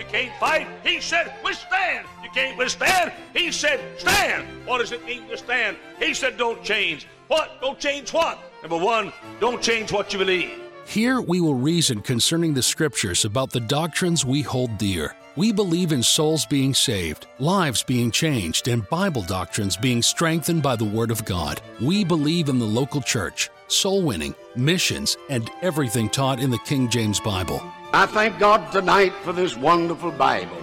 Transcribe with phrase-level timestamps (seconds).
[0.00, 0.66] You can't fight.
[0.82, 2.06] He said, withstand.
[2.24, 3.12] You can't withstand.
[3.34, 4.46] He said, stand.
[4.64, 5.76] What does it mean to stand?
[5.98, 7.06] He said, don't change.
[7.28, 7.60] What?
[7.60, 8.38] Don't change what?
[8.62, 10.58] Number one, don't change what you believe.
[10.86, 15.14] Here we will reason concerning the scriptures about the doctrines we hold dear.
[15.36, 20.76] We believe in souls being saved, lives being changed, and Bible doctrines being strengthened by
[20.76, 21.60] the Word of God.
[21.78, 26.88] We believe in the local church, soul winning, missions, and everything taught in the King
[26.88, 27.62] James Bible.
[27.92, 30.62] I thank God tonight for this wonderful Bible.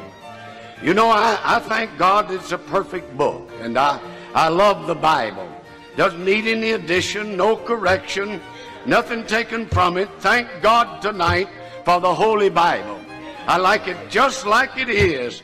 [0.82, 4.00] You know, I, I thank God it's a perfect book, and I,
[4.34, 5.46] I love the Bible.
[5.98, 8.40] Doesn't need any addition, no correction,
[8.86, 10.08] nothing taken from it.
[10.20, 11.50] Thank God tonight
[11.84, 12.98] for the Holy Bible.
[13.46, 15.44] I like it just like it is.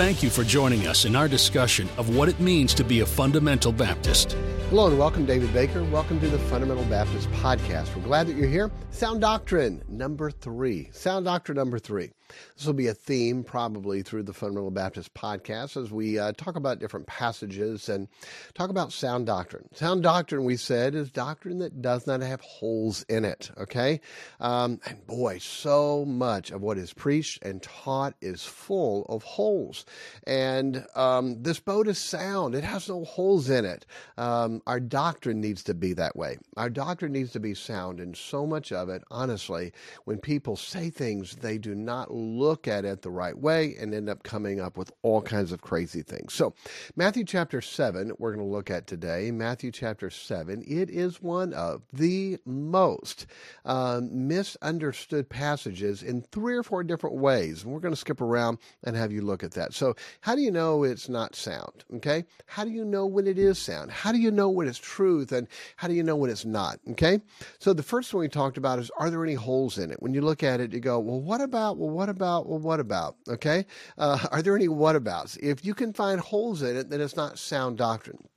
[0.00, 3.06] Thank you for joining us in our discussion of what it means to be a
[3.06, 4.32] fundamental Baptist.
[4.70, 5.84] Hello and welcome, David Baker.
[5.84, 7.94] Welcome to the Fundamental Baptist Podcast.
[7.94, 8.70] We're glad that you're here.
[8.92, 10.88] Sound Doctrine number three.
[10.92, 12.12] Sound Doctrine number three.
[12.56, 16.56] This will be a theme probably through the Fundamental Baptist Podcast as we uh, talk
[16.56, 18.08] about different passages and
[18.54, 19.68] talk about sound doctrine.
[19.74, 24.00] Sound doctrine, we said, is doctrine that does not have holes in it, okay?
[24.38, 29.84] Um, and boy, so much of what is preached and taught is full of holes.
[30.26, 33.86] And um, this boat is sound, it has no holes in it.
[34.16, 36.38] Um, our doctrine needs to be that way.
[36.56, 39.72] Our doctrine needs to be sound, and so much of it, honestly,
[40.04, 44.08] when people say things, they do not look at it the right way and end
[44.08, 46.32] up coming up with all kinds of crazy things.
[46.34, 46.54] So,
[46.96, 49.30] Matthew chapter 7, we're going to look at today.
[49.30, 53.26] Matthew chapter 7, it is one of the most
[53.64, 57.62] um, misunderstood passages in three or four different ways.
[57.62, 59.69] And we're going to skip around and have you look at that.
[59.74, 61.84] So, how do you know it's not sound?
[61.96, 62.24] Okay?
[62.46, 63.90] How do you know when it is sound?
[63.90, 66.78] How do you know when it's truth and how do you know when it's not?
[66.90, 67.20] Okay.
[67.58, 70.02] So the first one we talked about is are there any holes in it?
[70.02, 71.78] When you look at it, you go, well, what about?
[71.78, 72.48] Well, what about?
[72.48, 73.16] Well, what about?
[73.28, 73.66] Okay.
[73.98, 75.36] Uh, are there any what abouts?
[75.36, 78.28] If you can find holes in it, then it's not sound doctrine.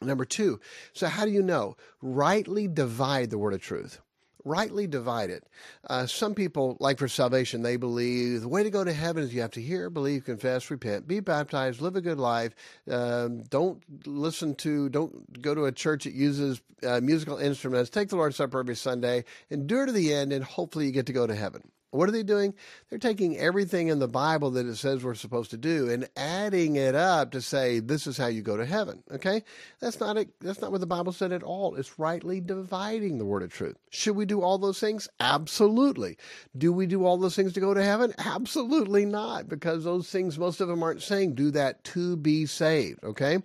[0.00, 0.60] Number two,
[0.92, 1.76] so how do you know?
[2.00, 4.00] Rightly divide the word of truth
[4.44, 5.44] rightly divide it.
[5.88, 9.34] Uh, some people, like for salvation, they believe the way to go to heaven is
[9.34, 12.54] you have to hear, believe, confess, repent, be baptized, live a good life.
[12.90, 17.90] Um, don't listen to, don't go to a church that uses uh, musical instruments.
[17.90, 21.12] Take the Lord's Supper every Sunday, endure to the end, and hopefully you get to
[21.12, 21.62] go to heaven.
[21.90, 22.54] What are they doing?
[22.90, 26.76] They're taking everything in the Bible that it says we're supposed to do and adding
[26.76, 29.02] it up to say this is how you go to heaven.
[29.10, 29.42] Okay?
[29.80, 30.28] That's not it.
[30.40, 31.76] That's not what the Bible said at all.
[31.76, 33.76] It's rightly dividing the word of truth.
[33.88, 35.08] Should we do all those things?
[35.18, 36.18] Absolutely.
[36.56, 38.12] Do we do all those things to go to heaven?
[38.18, 43.02] Absolutely not, because those things most of them aren't saying do that to be saved.
[43.02, 43.38] Okay?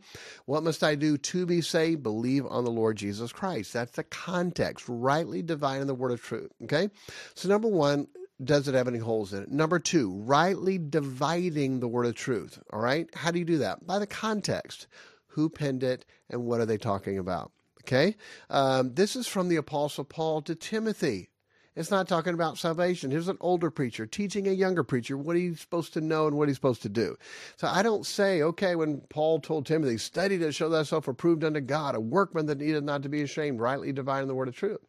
[0.45, 2.03] What must I do to be saved?
[2.03, 3.71] Believe on the Lord Jesus Christ.
[3.71, 4.83] That's the context.
[4.89, 6.51] Rightly dividing the word of truth.
[6.63, 6.89] Okay?
[7.35, 8.07] So number one
[8.41, 9.51] does it have any holes in it?
[9.51, 12.61] Number two, rightly dividing the word of truth.
[12.71, 13.07] All right.
[13.13, 13.85] How do you do that?
[13.85, 14.87] By the context.
[15.27, 17.51] Who penned it and what are they talking about?
[17.81, 18.15] Okay.
[18.49, 21.29] Um, this is from the Apostle Paul to Timothy.
[21.75, 23.09] It's not talking about salvation.
[23.09, 26.47] Here's an older preacher teaching a younger preacher what he's supposed to know and what
[26.47, 27.17] he's supposed to do.
[27.57, 31.61] So I don't say, okay, when Paul told Timothy, study to show thyself approved unto
[31.61, 34.79] God, a workman that needeth not to be ashamed, rightly dividing the word of truth.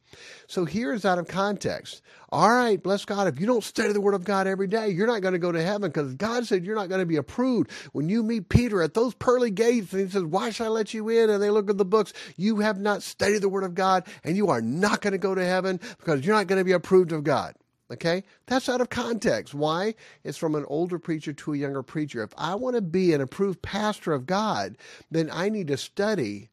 [0.47, 2.03] So here is out of context.
[2.31, 3.29] All right, bless God.
[3.29, 5.53] If you don't study the word of God every day, you're not going to go
[5.53, 7.71] to heaven because God said you're not going to be approved.
[7.93, 10.93] When you meet Peter at those pearly gates and he says, why should I let
[10.93, 11.31] you in?
[11.31, 12.13] And they look at the books.
[12.37, 15.35] You have not studied the word of God and you are not going to go
[15.35, 17.55] to heaven because you're not going to be approved of God.
[17.91, 18.25] Okay?
[18.47, 19.55] That's out of context.
[19.55, 19.95] Why?
[20.25, 22.23] It's from an older preacher to a younger preacher.
[22.23, 24.77] If I want to be an approved pastor of God,
[25.11, 26.51] then I need to study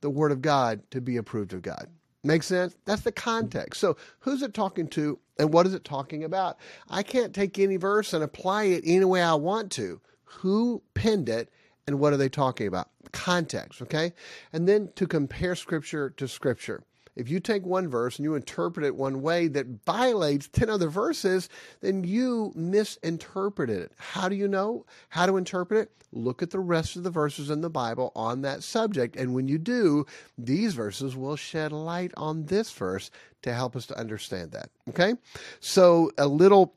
[0.00, 1.88] the Word of God to be approved of God.
[2.24, 2.76] Make sense?
[2.84, 3.80] That's the context.
[3.80, 6.58] So, who's it talking to and what is it talking about?
[6.88, 10.00] I can't take any verse and apply it any way I want to.
[10.24, 11.50] Who penned it
[11.86, 12.90] and what are they talking about?
[13.12, 14.12] Context, okay?
[14.52, 16.84] And then to compare scripture to scripture.
[17.16, 20.88] If you take one verse and you interpret it one way that violates 10 other
[20.88, 21.48] verses,
[21.80, 23.92] then you misinterpreted it.
[23.96, 25.90] How do you know how to interpret it?
[26.14, 29.16] Look at the rest of the verses in the Bible on that subject.
[29.16, 30.04] And when you do,
[30.36, 33.10] these verses will shed light on this verse
[33.42, 34.68] to help us to understand that.
[34.90, 35.14] Okay?
[35.60, 36.74] So a little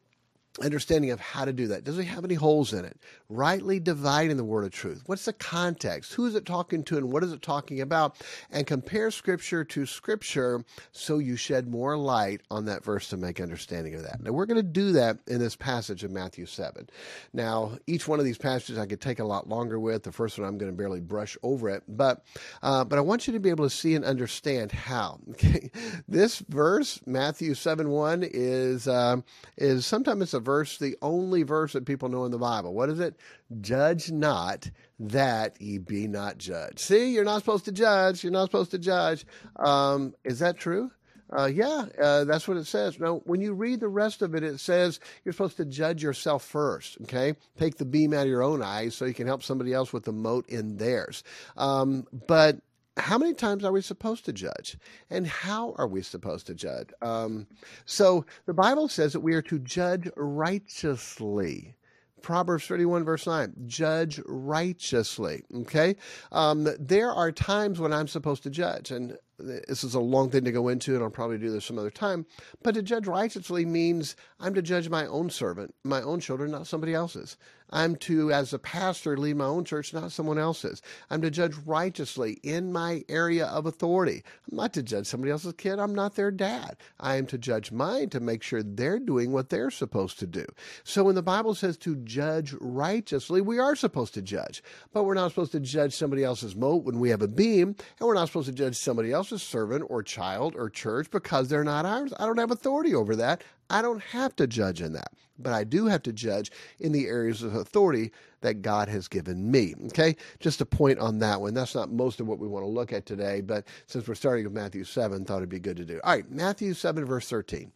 [0.61, 1.83] understanding of how to do that.
[1.83, 2.97] Does it have any holes in it?
[3.29, 5.03] Rightly dividing the word of truth.
[5.05, 6.13] What's the context?
[6.13, 8.17] Who is it talking to and what is it talking about?
[8.51, 13.41] And compare scripture to scripture so you shed more light on that verse to make
[13.41, 14.21] understanding of that.
[14.21, 16.89] Now we're going to do that in this passage of Matthew 7.
[17.33, 20.03] Now, each one of these passages I could take a lot longer with.
[20.03, 22.23] The first one I'm going to barely brush over it, but
[22.63, 25.19] uh, but I want you to be able to see and understand how.
[25.35, 25.69] Okay,
[26.07, 29.17] this verse Matthew 7 1 is uh,
[29.57, 32.73] is sometimes it's a verse, the only verse that people know in the Bible.
[32.73, 33.15] What is it?
[33.59, 34.69] Judge not
[34.99, 36.79] that ye be not judged.
[36.79, 38.23] See, you're not supposed to judge.
[38.23, 39.25] You're not supposed to judge.
[39.57, 40.91] Um, is that true?
[41.35, 42.99] Uh, yeah, uh, that's what it says.
[42.99, 46.45] Now, when you read the rest of it, it says you're supposed to judge yourself
[46.45, 47.33] first, okay?
[47.57, 50.03] Take the beam out of your own eyes so you can help somebody else with
[50.03, 51.23] the mote in theirs.
[51.57, 52.57] Um, but
[52.97, 54.77] how many times are we supposed to judge?
[55.09, 56.89] And how are we supposed to judge?
[57.01, 57.47] Um,
[57.85, 61.75] so the Bible says that we are to judge righteously.
[62.21, 65.43] Proverbs 31, verse 9, judge righteously.
[65.53, 65.95] Okay?
[66.31, 70.45] Um, there are times when I'm supposed to judge, and this is a long thing
[70.45, 72.25] to go into, and I'll probably do this some other time.
[72.63, 76.67] But to judge righteously means I'm to judge my own servant, my own children, not
[76.67, 77.37] somebody else's.
[77.71, 80.81] I'm to, as a pastor, lead my own church, not someone else's.
[81.09, 84.23] I'm to judge righteously in my area of authority.
[84.49, 85.79] I'm not to judge somebody else's kid.
[85.79, 86.77] I'm not their dad.
[86.99, 90.45] I am to judge mine to make sure they're doing what they're supposed to do.
[90.83, 94.61] So when the Bible says to judge righteously, we are supposed to judge.
[94.93, 98.07] But we're not supposed to judge somebody else's mote when we have a beam, and
[98.07, 101.83] we're not supposed to judge somebody else's servant or child or church because they're not
[101.83, 102.13] ours.
[102.19, 103.43] I don't have authority over that.
[103.71, 107.07] I don't have to judge in that, but I do have to judge in the
[107.07, 108.11] areas of authority
[108.41, 109.73] that God has given me.
[109.87, 111.55] Okay, just a point on that one.
[111.55, 114.43] That's not most of what we want to look at today, but since we're starting
[114.43, 115.99] with Matthew 7, thought it'd be good to do.
[116.03, 117.71] All right, Matthew 7, verse 13.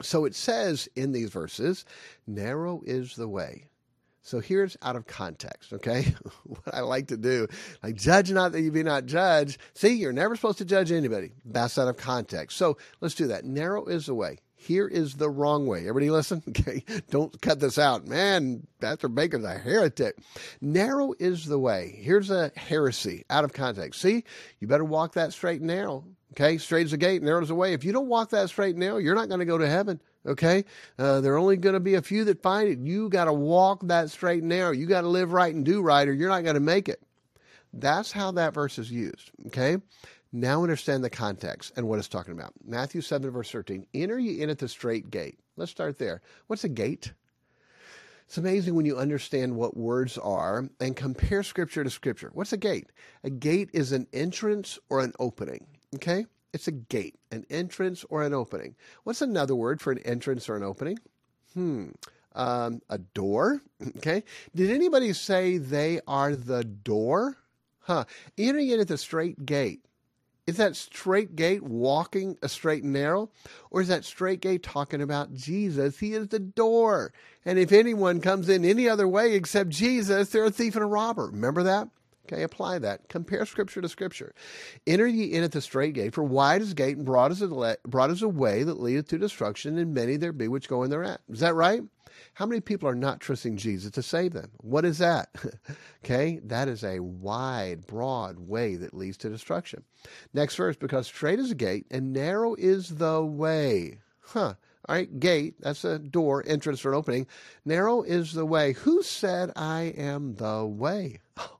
[0.00, 1.84] So it says in these verses,
[2.26, 3.66] narrow is the way.
[4.24, 6.14] So here's out of context, okay?
[6.44, 7.46] what I like to do,
[7.82, 9.58] like judge not that you be not judged.
[9.74, 11.32] See, you're never supposed to judge anybody.
[11.44, 12.56] That's out of context.
[12.56, 13.44] So let's do that.
[13.44, 14.38] Narrow is the way.
[14.56, 15.80] Here is the wrong way.
[15.80, 16.42] Everybody listen?
[16.48, 16.84] Okay.
[17.10, 18.06] Don't cut this out.
[18.06, 20.16] Man, Pastor Baker's a heretic.
[20.60, 21.98] Narrow is the way.
[22.00, 24.00] Here's a heresy out of context.
[24.00, 24.24] See,
[24.60, 26.04] you better walk that straight and narrow.
[26.34, 26.58] Okay.
[26.58, 27.74] Straight is the gate, narrow is the way.
[27.74, 30.00] If you don't walk that straight narrow, you're not going to go to heaven.
[30.26, 30.64] Okay.
[30.98, 32.78] Uh, there are only going to be a few that find it.
[32.80, 34.72] You got to walk that straight narrow.
[34.72, 37.00] You got to live right and do right, or you're not going to make it.
[37.72, 39.30] That's how that verse is used.
[39.46, 39.76] Okay.
[40.32, 42.52] Now understand the context and what it's talking about.
[42.66, 43.86] Matthew 7, verse 13.
[43.94, 45.38] Enter ye in at the straight gate.
[45.56, 46.20] Let's start there.
[46.48, 47.12] What's a gate?
[48.26, 52.30] It's amazing when you understand what words are and compare scripture to scripture.
[52.32, 52.90] What's a gate?
[53.22, 55.66] A gate is an entrance or an opening.
[55.94, 56.26] Okay?
[56.52, 58.76] It's a gate, an entrance or an opening.
[59.02, 60.98] What's another word for an entrance or an opening?
[61.52, 61.88] Hmm.
[62.34, 63.60] Um, a door.
[63.98, 64.24] Okay.
[64.54, 67.36] Did anybody say they are the door?
[67.80, 68.04] Huh.
[68.38, 69.84] Entering in at the straight gate.
[70.46, 73.30] Is that straight gate walking a straight and narrow?
[73.70, 75.98] Or is that straight gate talking about Jesus?
[75.98, 77.12] He is the door.
[77.44, 80.88] And if anyone comes in any other way except Jesus, they're a thief and a
[80.88, 81.26] robber.
[81.26, 81.88] Remember that?
[82.26, 83.08] Okay, apply that.
[83.08, 84.34] Compare scripture to scripture.
[84.86, 87.40] Enter ye in at the straight gate, for wide is the gate and broad is,
[87.40, 90.82] the broad is the way that leadeth to destruction, and many there be which go
[90.82, 91.20] in thereat.
[91.28, 91.82] Is that right?
[92.34, 94.50] How many people are not trusting Jesus to save them?
[94.58, 95.34] What is that?
[96.04, 99.82] okay, that is a wide, broad way that leads to destruction.
[100.32, 104.00] Next verse, because straight is the gate and narrow is the way.
[104.20, 104.54] Huh.
[104.86, 107.26] All right, gate, that's a door, entrance or opening.
[107.64, 108.72] Narrow is the way.
[108.72, 111.20] Who said, I am the way?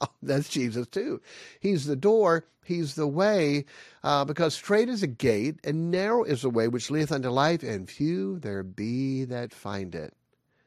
[0.22, 1.20] That's Jesus too.
[1.60, 3.64] He's the door, He's the way,
[4.02, 7.62] uh, because straight is a gate, and narrow is the way which leadeth unto life,
[7.62, 10.12] and few there be that find it.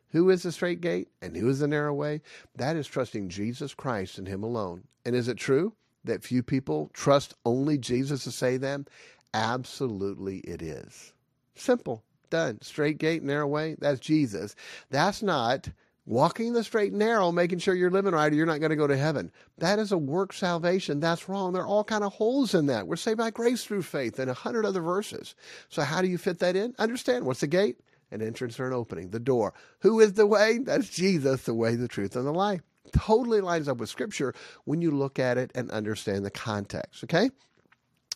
[0.09, 2.21] Who is the straight gate, and who is the narrow way?
[2.55, 4.85] That is trusting Jesus Christ and Him alone.
[5.05, 5.73] And is it true
[6.03, 8.88] that few people trust only Jesus to save them?
[9.33, 11.13] Absolutely, it is.
[11.53, 12.59] Simple, done.
[12.61, 14.55] Straight gate, narrow way, that's Jesus.
[14.89, 15.69] That's not
[16.05, 18.75] walking the straight and narrow, making sure you're living right, or you're not going to
[18.75, 19.31] go to heaven.
[19.58, 21.00] That is a work salvation.
[21.00, 21.53] That's wrong.
[21.53, 22.88] There are all kind of holes in that.
[22.88, 25.36] We're saved by grace through faith and a hundred other verses.
[25.70, 26.75] So how do you fit that in?
[26.79, 27.79] Understand what's the gate?
[28.12, 29.53] An entrance or an opening, the door.
[29.79, 30.58] Who is the way?
[30.58, 32.62] That's Jesus, the way, the truth, and the life.
[32.91, 34.34] totally lines up with Scripture
[34.65, 37.05] when you look at it and understand the context.
[37.05, 37.29] Okay?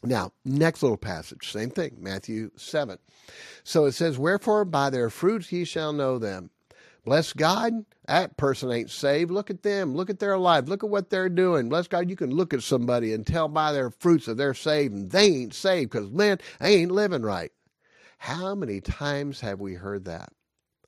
[0.04, 2.98] Now, next little passage, same thing, Matthew 7.
[3.64, 6.52] So it says, Wherefore by their fruits ye shall know them.
[7.06, 9.30] Bless God, that person ain't saved.
[9.32, 9.96] Look at them.
[9.96, 10.68] Look at their life.
[10.68, 11.70] Look at what they're doing.
[11.70, 14.94] Bless God, you can look at somebody and tell by their fruits that they're saved
[14.94, 17.52] and they ain't saved because, man, they ain't living right.
[18.18, 20.30] How many times have we heard that?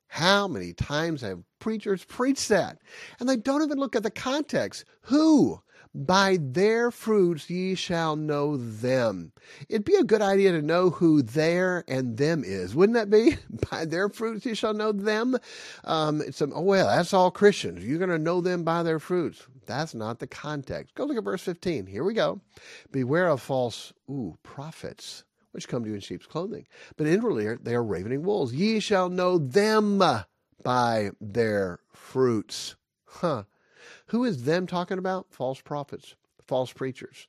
[0.08, 2.78] How many times have preachers preached that?
[3.20, 4.84] And they don't even look at the context.
[5.02, 5.60] Who?
[5.94, 9.32] By their fruits ye shall know them.
[9.68, 13.36] It'd be a good idea to know who their and them is, wouldn't that be?
[13.70, 15.36] By their fruits ye shall know them.
[15.84, 17.84] Um, it's a, oh well, that's all Christians.
[17.84, 19.46] You're going to know them by their fruits.
[19.66, 20.94] That's not the context.
[20.94, 21.86] Go look at verse 15.
[21.86, 22.40] Here we go.
[22.90, 26.66] Beware of false ooh prophets which come to you in sheep's clothing.
[26.96, 28.54] But inwardly they are ravening wolves.
[28.54, 30.02] Ye shall know them
[30.62, 32.76] by their fruits.
[33.06, 33.44] Huh.
[34.08, 35.26] Who is them talking about?
[35.30, 36.14] False prophets,
[36.46, 37.28] false preachers.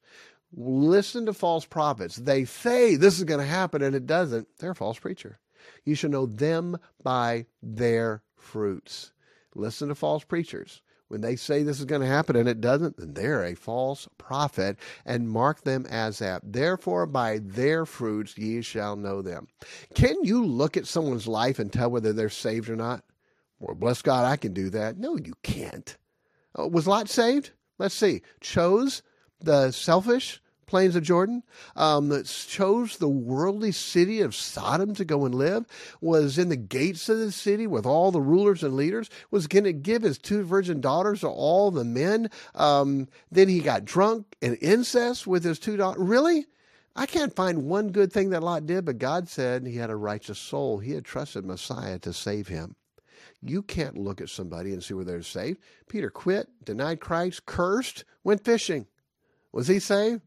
[0.51, 2.15] Listen to false prophets.
[2.15, 4.48] They say this is going to happen and it doesn't.
[4.57, 5.39] They're a false preacher.
[5.86, 9.12] You shall know them by their fruits.
[9.53, 10.81] Listen to false preachers.
[11.09, 14.07] When they say this is going to happen and it doesn't, then they're a false
[14.19, 16.41] prophet and mark them as that.
[16.45, 19.48] Therefore, by their fruits ye shall know them.
[19.95, 23.03] Can you look at someone's life and tell whether they're saved or not?
[23.59, 24.98] Well, bless God, I can do that.
[24.98, 25.98] No, you can't.
[26.55, 27.51] Oh, was Lot saved?
[27.77, 28.21] Let's see.
[28.41, 29.01] Chose
[29.39, 31.43] the selfish plains of Jordan,
[31.75, 35.65] um, that chose the worldly city of Sodom to go and live,
[35.99, 39.63] was in the gates of the city with all the rulers and leaders, was going
[39.63, 42.29] to give his two virgin daughters to all the men.
[42.53, 46.03] Um, then he got drunk and incest with his two daughters.
[46.03, 46.45] Really?
[46.95, 49.95] I can't find one good thing that Lot did, but God said he had a
[49.95, 50.79] righteous soul.
[50.79, 52.75] He had trusted Messiah to save him.
[53.41, 55.60] You can't look at somebody and see whether they're saved.
[55.88, 58.88] Peter quit, denied Christ, cursed, went fishing.
[59.51, 60.22] Was he saved?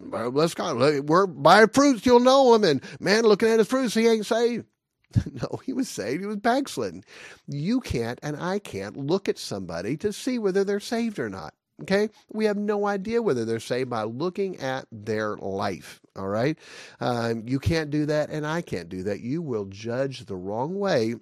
[0.00, 1.02] let's go.
[1.02, 2.64] We're by fruits you'll know him.
[2.64, 4.66] And man, looking at his fruits, he ain't saved.
[5.32, 6.20] no, he was saved.
[6.20, 7.02] He was backslidden.
[7.46, 11.54] You can't, and I can't look at somebody to see whether they're saved or not.
[11.82, 16.00] Okay, we have no idea whether they're saved by looking at their life.
[16.16, 16.58] All right,
[17.00, 19.20] um, you can't do that, and I can't do that.
[19.20, 21.14] You will judge the wrong way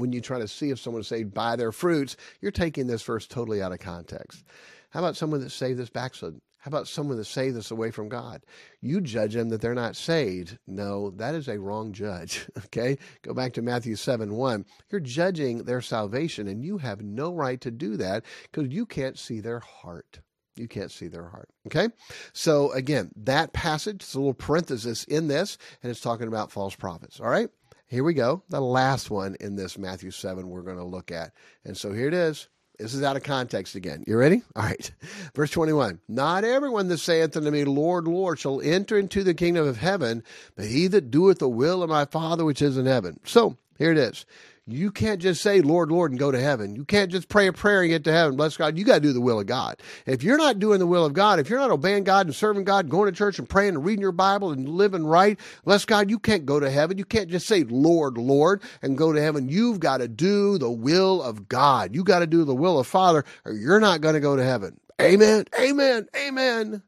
[0.00, 2.16] when you try to see if someone saved by their fruits.
[2.40, 4.44] You're taking this verse totally out of context.
[4.90, 6.40] How about someone that saved that's backslidden?
[6.60, 8.44] How about someone that saved us away from God?
[8.82, 10.58] You judge them that they're not saved.
[10.66, 12.46] No, that is a wrong judge.
[12.66, 12.98] Okay?
[13.22, 14.64] Go back to Matthew 7 1.
[14.90, 19.18] You're judging their salvation, and you have no right to do that because you can't
[19.18, 20.20] see their heart.
[20.56, 21.48] You can't see their heart.
[21.66, 21.88] Okay?
[22.32, 26.76] So, again, that passage is a little parenthesis in this, and it's talking about false
[26.76, 27.18] prophets.
[27.18, 27.48] All right?
[27.90, 28.44] Here we go.
[28.48, 31.32] The last one in this Matthew 7 we're going to look at.
[31.64, 32.48] And so here it is.
[32.78, 34.04] This is out of context again.
[34.06, 34.42] You ready?
[34.54, 34.90] All right.
[35.34, 35.98] Verse 21.
[36.08, 40.22] Not everyone that saith unto me, Lord, Lord, shall enter into the kingdom of heaven,
[40.54, 43.18] but he that doeth the will of my Father which is in heaven.
[43.24, 44.24] So here it is.
[44.72, 46.74] You can't just say, Lord, Lord, and go to heaven.
[46.76, 48.36] You can't just pray a prayer and get to heaven.
[48.36, 48.78] Bless God.
[48.78, 49.80] You got to do the will of God.
[50.06, 52.64] If you're not doing the will of God, if you're not obeying God and serving
[52.64, 56.10] God, going to church and praying and reading your Bible and living right, bless God,
[56.10, 56.98] you can't go to heaven.
[56.98, 59.48] You can't just say, Lord, Lord, and go to heaven.
[59.48, 61.94] You've got to do the will of God.
[61.94, 64.44] You got to do the will of Father, or you're not going to go to
[64.44, 64.80] heaven.
[65.00, 65.44] Amen.
[65.58, 66.08] Amen.
[66.16, 66.82] Amen.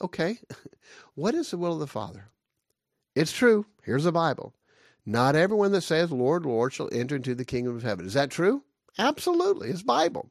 [0.00, 0.38] Okay.
[1.14, 2.30] What is the will of the Father?
[3.14, 3.66] It's true.
[3.84, 4.52] Here's the Bible.
[5.06, 8.06] Not everyone that says, Lord, Lord, shall enter into the kingdom of heaven.
[8.06, 8.62] Is that true?
[8.98, 9.70] Absolutely.
[9.70, 10.30] It's Bible.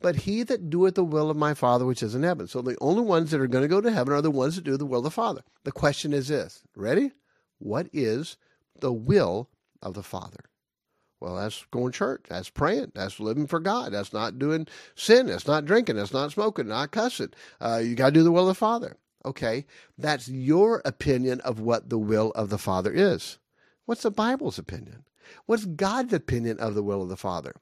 [0.00, 2.46] But he that doeth the will of my Father which is in heaven.
[2.46, 4.64] So the only ones that are going to go to heaven are the ones that
[4.64, 5.42] do the will of the Father.
[5.64, 7.12] The question is this ready?
[7.58, 8.36] What is
[8.80, 9.50] the will
[9.82, 10.44] of the Father?
[11.20, 12.26] Well, that's going to church.
[12.28, 12.92] That's praying.
[12.94, 13.92] That's living for God.
[13.92, 15.26] That's not doing sin.
[15.26, 15.96] That's not drinking.
[15.96, 16.68] That's not smoking.
[16.68, 17.32] Not cussing.
[17.60, 18.96] Uh, you got to do the will of the Father.
[19.24, 19.66] Okay,
[19.98, 23.38] that's your opinion of what the will of the Father is.
[23.88, 25.04] What's the Bible's opinion?
[25.46, 27.54] What's God's opinion of the will of the Father?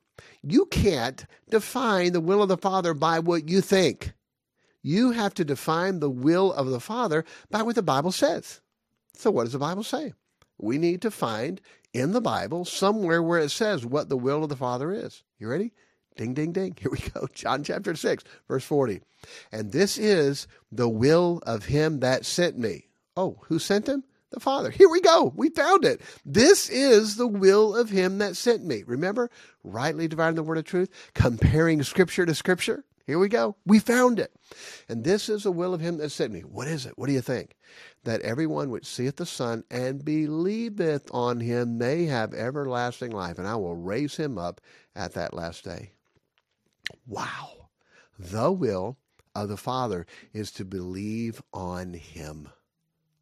[0.43, 4.13] You can't define the will of the Father by what you think.
[4.83, 8.61] You have to define the will of the Father by what the Bible says.
[9.15, 10.15] So, what does the Bible say?
[10.59, 11.61] We need to find
[11.93, 15.23] in the Bible somewhere where it says what the will of the Father is.
[15.39, 15.75] You ready?
[16.17, 16.77] Ding, ding, ding.
[16.81, 17.29] Here we go.
[17.35, 19.01] John chapter 6, verse 40.
[19.53, 22.89] And this is the will of him that sent me.
[23.17, 24.03] Oh, who sent him?
[24.31, 24.71] The Father.
[24.71, 25.33] Here we go.
[25.37, 26.01] We found it.
[26.25, 28.83] This is the will of him that sent me.
[28.87, 29.31] Remember,
[29.63, 32.85] rightly dividing the word of truth, comparing scripture to scripture.
[33.07, 33.57] Here we go.
[33.65, 34.33] We found it.
[34.89, 36.41] And this is the will of him that sent me.
[36.41, 36.99] What is it?
[36.99, 37.55] What do you think?
[38.03, 43.47] That everyone which seeth the Son and believeth on him may have everlasting life, and
[43.47, 44.61] I will raise him up
[44.97, 45.93] at that last day.
[47.07, 47.69] Wow.
[48.19, 48.99] The will
[49.37, 52.49] of the Father is to believe on Him.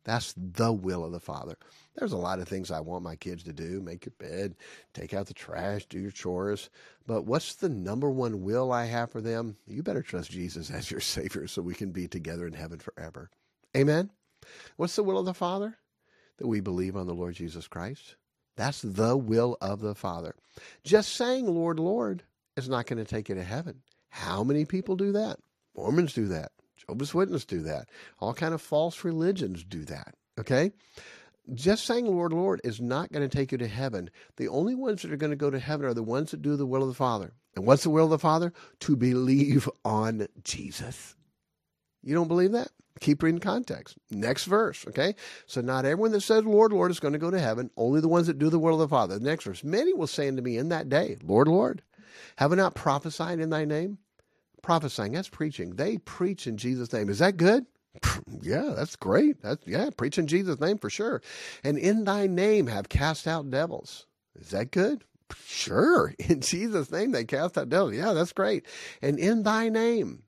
[0.04, 1.56] That's the will of the Father.
[1.96, 4.56] There's a lot of things I want my kids to do make your bed,
[4.92, 6.70] take out the trash, do your chores.
[7.06, 9.56] But what's the number one will I have for them?
[9.66, 13.30] You better trust Jesus as your Savior so we can be together in heaven forever.
[13.76, 14.10] Amen?
[14.76, 15.78] What's the will of the Father?
[16.38, 18.16] That we believe on the Lord Jesus Christ.
[18.56, 20.34] That's the will of the Father.
[20.84, 22.22] Just saying, Lord, Lord,
[22.56, 23.82] is not going to take you to heaven.
[24.10, 25.38] How many people do that?
[25.76, 26.52] Mormons do that.
[26.86, 27.88] Jehovah's Witnesses do that.
[28.20, 30.14] All kind of false religions do that.
[30.38, 30.72] Okay?
[31.52, 34.10] Just saying Lord, Lord is not going to take you to heaven.
[34.36, 36.56] The only ones that are going to go to heaven are the ones that do
[36.56, 37.34] the will of the Father.
[37.54, 38.52] And what's the will of the Father?
[38.80, 41.14] To believe on Jesus.
[42.02, 42.68] You don't believe that?
[43.00, 43.98] Keep reading context.
[44.10, 45.14] Next verse, okay?
[45.46, 48.08] So not everyone that says, Lord, Lord, is going to go to heaven, only the
[48.08, 49.18] ones that do the will of the Father.
[49.18, 51.82] The next verse, many will say unto me in that day, Lord, Lord,
[52.36, 53.98] have I not prophesied in thy name?
[54.64, 55.12] Prophesying.
[55.12, 55.76] That's preaching.
[55.76, 57.08] They preach in Jesus' name.
[57.08, 57.66] Is that good?
[58.42, 59.40] Yeah, that's great.
[59.42, 61.22] That's yeah, preach in Jesus' name for sure.
[61.62, 64.06] And in thy name have cast out devils.
[64.38, 65.04] Is that good?
[65.46, 66.14] Sure.
[66.28, 67.94] In Jesus' name they cast out devils.
[67.94, 68.66] Yeah, that's great.
[69.02, 70.24] And in thy name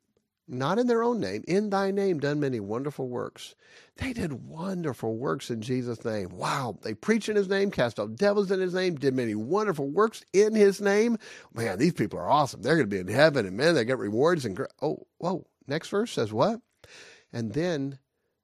[0.49, 3.55] not in their own name, in thy name done many wonderful works.
[3.97, 6.31] They did wonderful works in Jesus' name.
[6.31, 6.79] Wow.
[6.83, 10.23] They preached in his name, cast out devils in his name, did many wonderful works
[10.33, 11.19] in his name.
[11.55, 12.63] Man, these people are awesome.
[12.63, 15.47] They're going to be in heaven and man, they get rewards and oh, whoa.
[15.67, 16.61] Next verse says what?
[17.33, 17.99] And then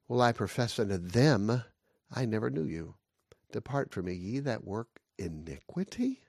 [0.09, 1.63] will I profess unto them,
[2.11, 2.95] I never knew you.
[3.53, 6.21] Depart from me, ye that work iniquity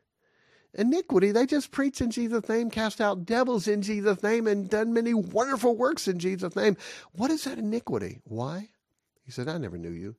[0.73, 1.31] iniquity.
[1.31, 5.13] They just preach in Jesus' name, cast out devils in Jesus' name, and done many
[5.13, 6.77] wonderful works in Jesus' name.
[7.13, 8.19] What is that iniquity?
[8.23, 8.69] Why?
[9.23, 10.15] He said, I never knew you.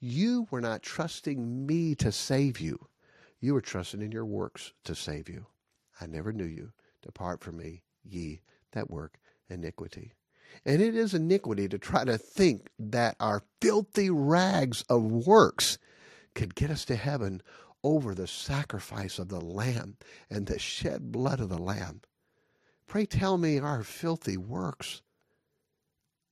[0.00, 2.88] You were not trusting me to save you.
[3.40, 5.46] You were trusting in your works to save you.
[6.00, 6.72] I never knew you.
[7.02, 8.40] Depart from me, ye
[8.72, 10.12] that work iniquity.
[10.64, 15.78] And it is iniquity to try to think that our filthy rags of works
[16.34, 17.42] could get us to heaven
[17.82, 19.96] over the sacrifice of the Lamb
[20.30, 22.02] and the shed blood of the Lamb.
[22.86, 25.02] Pray tell me our filthy works,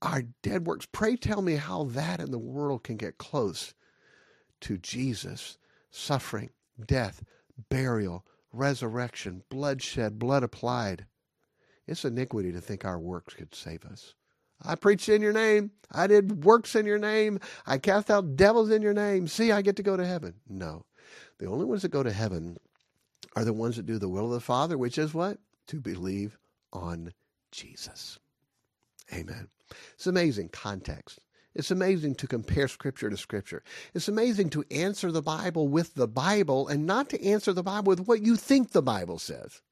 [0.00, 0.87] our dead works.
[0.90, 3.74] Pray tell me how that in the world can get close
[4.61, 5.59] to Jesus'
[5.90, 6.50] suffering,
[6.87, 7.24] death,
[7.68, 11.07] burial, resurrection, bloodshed, blood applied.
[11.87, 14.14] It's iniquity to think our works could save us.
[14.62, 15.72] I preached in your name.
[15.92, 17.40] I did works in your name.
[17.66, 19.26] I cast out devils in your name.
[19.26, 20.35] See, I get to go to heaven.
[20.48, 20.87] No.
[21.38, 22.59] The only ones that go to heaven
[23.37, 25.38] are the ones that do the will of the Father, which is what?
[25.68, 26.38] To believe
[26.73, 27.12] on
[27.51, 28.18] Jesus.
[29.12, 29.49] Amen.
[29.94, 31.20] It's amazing context.
[31.55, 33.62] It's amazing to compare scripture to scripture.
[33.94, 37.90] It's amazing to answer the Bible with the Bible and not to answer the Bible
[37.90, 39.62] with what you think the Bible says.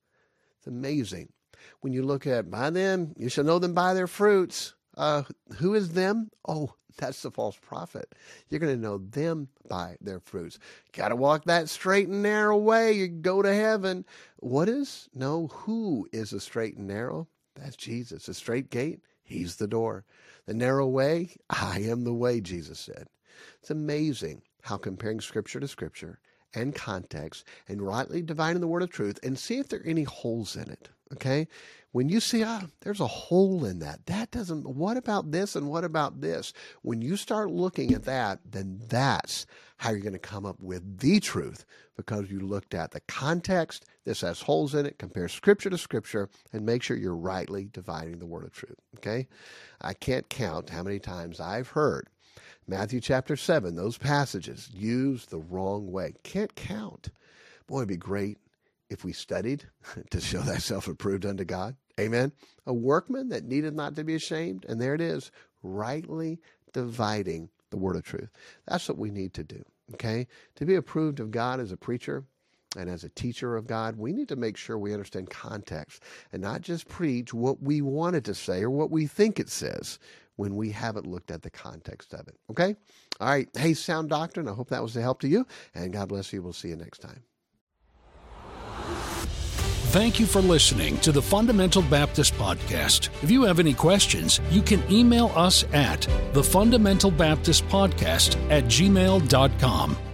[0.59, 1.33] It's amazing.
[1.81, 4.75] When you look at by them, you shall know them by their fruits.
[4.97, 5.23] Uh,
[5.57, 6.31] who is them?
[6.47, 8.15] Oh, that's the false prophet.
[8.49, 10.59] You're going to know them by their fruits.
[10.93, 12.93] Got to walk that straight and narrow way.
[12.93, 14.05] You go to heaven.
[14.39, 15.09] What is?
[15.15, 17.29] No, who is a straight and narrow?
[17.55, 18.27] That's Jesus.
[18.27, 20.05] The straight gate, he's the door.
[20.47, 23.09] The narrow way, I am the way, Jesus said.
[23.61, 26.19] It's amazing how comparing scripture to scripture
[26.55, 30.05] and context and rightly dividing the word of truth and see if there are any
[30.05, 30.89] holes in it.
[31.13, 31.49] Okay?
[31.93, 34.07] When you see, ah, there's a hole in that.
[34.07, 36.55] That doesn't, what about this and what about this?
[36.81, 39.47] When you start looking at that, then that's
[39.77, 43.85] how you're going to come up with the truth because you looked at the context.
[44.05, 44.99] This has holes in it.
[44.99, 48.79] Compare scripture to scripture and make sure you're rightly dividing the word of truth.
[48.97, 49.29] Okay?
[49.83, 52.09] I can't count how many times I've heard
[52.69, 56.15] Matthew chapter 7, those passages used the wrong way.
[56.23, 57.11] Can't count.
[57.67, 58.39] Boy, it'd be great
[58.93, 59.65] if we studied
[60.11, 61.77] to show thyself approved unto God.
[61.99, 62.33] Amen.
[62.67, 64.65] A workman that needed not to be ashamed.
[64.69, 65.31] And there it is,
[65.63, 66.41] rightly
[66.73, 68.31] dividing the word of truth.
[68.67, 69.63] That's what we need to do.
[69.95, 70.27] Okay?
[70.57, 72.25] To be approved of God as a preacher
[72.77, 76.03] and as a teacher of God, we need to make sure we understand context
[76.33, 79.99] and not just preach what we wanted to say or what we think it says
[80.37, 82.37] when we haven't looked at the context of it.
[82.51, 82.75] Okay?
[83.21, 83.49] All right.
[83.55, 84.49] Hey, sound doctrine.
[84.49, 85.47] I hope that was a help to you.
[85.75, 86.43] And God bless you.
[86.43, 87.23] We'll see you next time.
[89.93, 93.11] Thank you for listening to the Fundamental Baptist Podcast.
[93.23, 98.65] If you have any questions, you can email us at the Fundamental Baptist Podcast at
[98.65, 100.12] gmail.com.